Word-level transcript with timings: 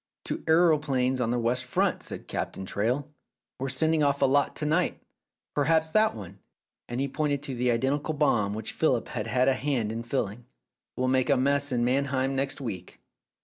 "To 0.25 0.43
aeroplanes 0.47 1.21
on 1.21 1.29
the 1.29 1.37
west 1.37 1.63
front," 1.63 2.01
said 2.01 2.21
kind 2.21 2.27
Captain 2.27 2.65
Traill. 2.65 3.05
"We're 3.59 3.69
sending 3.69 4.01
off 4.01 4.23
a 4.23 4.25
lot 4.25 4.55
to 4.55 4.65
night. 4.65 4.99
Perhaps 5.53 5.91
that 5.91 6.15
one 6.15 6.39
"—and 6.89 6.99
he 6.99 7.07
pointed 7.07 7.43
to 7.43 7.53
the 7.53 7.69
identical 7.69 8.15
bomb 8.15 8.55
which 8.55 8.73
Philip 8.73 9.09
had 9.09 9.27
had 9.27 9.47
a 9.47 9.53
hand 9.53 9.91
in 9.91 10.01
filling— 10.01 10.47
"will 10.95 11.07
make 11.07 11.29
a 11.29 11.37
mess 11.37 11.71
in 11.71 11.85
Mannheim 11.85 12.35
next 12.35 12.59
week." 12.59 12.99